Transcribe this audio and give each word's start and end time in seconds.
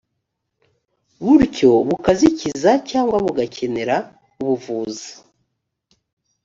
bityo 1.39 1.71
bukazikiza 1.87 2.71
cyangwa 2.89 3.17
bugakenera 3.25 3.95
ubuvuzi 4.41 5.11